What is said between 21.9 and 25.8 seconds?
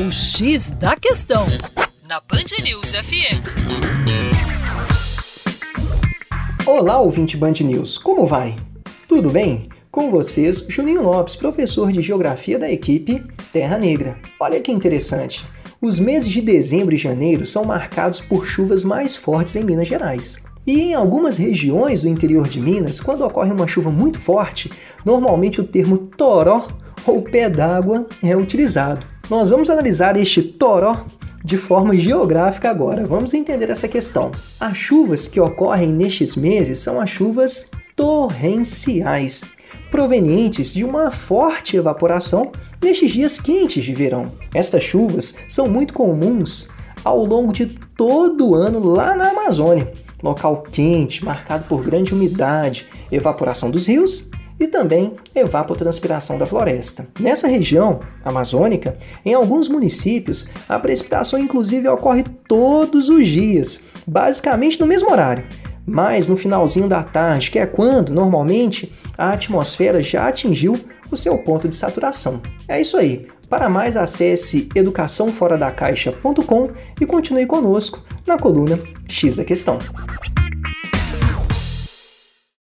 do interior de Minas, quando ocorre uma chuva muito forte, normalmente o